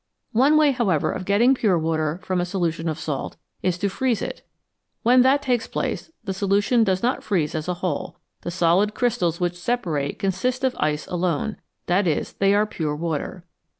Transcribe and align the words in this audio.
One 0.31 0.57
way, 0.57 0.71
however, 0.71 1.11
of 1.11 1.25
getting 1.25 1.53
pure 1.53 1.77
water 1.77 2.19
from 2.23 2.41
a 2.41 2.43
solution 2.45 2.89
of 2.89 2.97
salt 2.97 3.37
is 3.61 3.77
to 3.77 3.87
freeze 3.87 4.23
it; 4.23 4.41
when 5.03 5.21
that 5.21 5.43
takes 5.43 5.67
place 5.67 6.11
the 6.23 6.33
solution 6.33 6.83
does 6.83 7.03
not 7.03 7.23
freeze 7.23 7.53
as 7.53 7.67
a 7.67 7.75
whole; 7.85 8.17
the 8.41 8.49
solid 8.49 8.95
crystals 8.95 9.39
which 9.39 9.53
separate 9.55 10.17
consist 10.17 10.63
of 10.63 10.75
ice 10.79 11.05
alone 11.05 11.57
that 11.85 12.07
is, 12.07 12.33
they 12.33 12.55
are 12.55 12.65
pure 12.65 12.95
water. 12.95 13.45